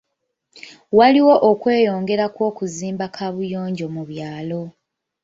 [0.97, 4.61] Waliwo okweyongera kw'okuzimba kaabuyonjo mu byalo.